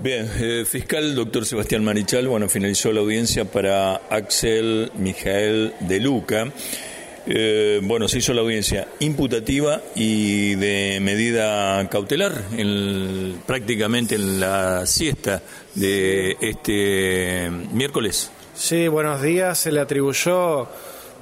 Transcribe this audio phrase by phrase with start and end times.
[0.00, 6.52] Bien, eh, fiscal doctor Sebastián Marichal, bueno, finalizó la audiencia para Axel Mijael de Luca.
[7.26, 14.86] Eh, bueno, se hizo la audiencia imputativa y de medida cautelar, en, prácticamente en la
[14.86, 15.42] siesta
[15.74, 18.30] de este miércoles.
[18.54, 19.58] Sí, buenos días.
[19.58, 20.68] Se le atribuyó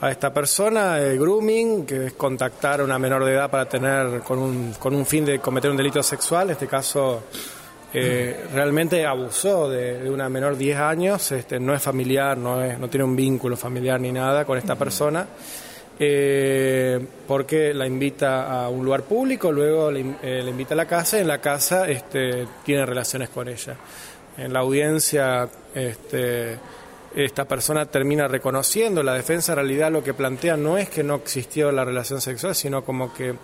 [0.00, 4.20] a esta persona el grooming, que es contactar a una menor de edad para tener
[4.20, 7.24] con un, con un fin de cometer un delito sexual, en este caso
[7.92, 12.78] eh, realmente abusó de, una menor de 10 años, este, no es familiar, no, es,
[12.78, 15.26] no tiene un vínculo familiar ni nada con esta persona,
[15.98, 20.86] eh, porque la invita a un lugar público, luego le, eh, le, invita a la
[20.86, 23.76] casa y en la casa este, tiene relaciones con ella.
[24.38, 26.58] En la audiencia este,
[27.14, 31.16] esta persona termina reconociendo, la defensa en realidad lo que plantea no es que no
[31.16, 33.34] existió la relación sexual, sino como que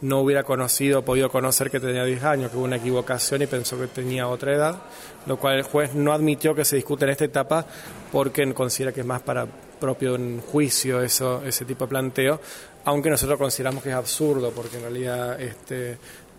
[0.00, 3.78] no hubiera conocido, podido conocer que tenía 10 años, que hubo una equivocación y pensó
[3.78, 4.82] que tenía otra edad,
[5.26, 7.66] lo cual el juez no admitió que se discute en esta etapa
[8.12, 9.46] porque considera que es más para
[9.80, 10.18] propio
[10.50, 12.40] juicio eso, ese tipo de planteo,
[12.84, 15.98] aunque nosotros consideramos que es absurdo porque en realidad este,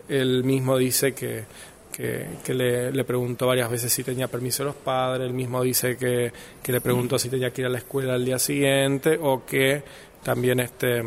[0.09, 1.45] él mismo dice que,
[1.91, 5.95] que, le, le, preguntó varias veces si tenía permiso de los padres, él mismo dice
[5.95, 9.45] que, que le preguntó si tenía que ir a la escuela al día siguiente o
[9.45, 9.83] que
[10.23, 11.03] también este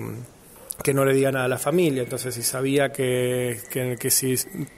[0.82, 2.02] que no le diga nada a la familia.
[2.02, 4.34] Entonces, si sabía que, que, que, si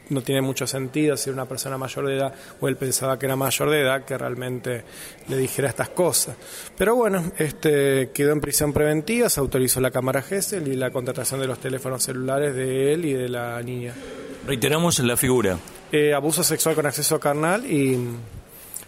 [0.09, 3.37] no tiene mucho sentido si una persona mayor de edad o él pensaba que era
[3.37, 4.84] mayor de edad, que realmente
[5.29, 6.37] le dijera estas cosas.
[6.77, 11.41] Pero bueno, este quedó en prisión preventiva, se autorizó la cámara GESEL y la contratación
[11.41, 13.95] de los teléfonos celulares de él y de la niña.
[14.47, 15.59] Reiteramos la figura.
[15.92, 17.98] Eh, abuso sexual con acceso carnal y,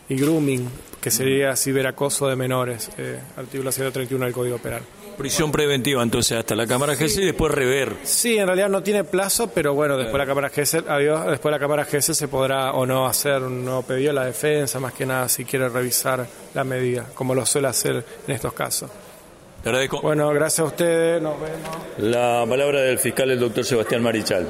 [0.08, 0.68] y grooming,
[1.00, 4.82] que sería ciberacoso de menores, eh, artículo 131 del Código Penal.
[5.16, 7.96] Prisión preventiva, entonces, hasta la Cámara GESEL y después rever.
[8.02, 11.58] Sí, en realidad no tiene plazo, pero bueno, después la Cámara GESEL, adiós, después la
[11.58, 15.04] Cámara GESEL se podrá o no hacer un nuevo pedido a la defensa, más que
[15.04, 18.90] nada si quiere revisar la medida, como lo suele hacer en estos casos.
[19.62, 20.00] Te agradezco.
[20.00, 21.68] Bueno, gracias a ustedes, nos vemos.
[21.98, 24.46] La palabra del fiscal, el doctor Sebastián Marichal.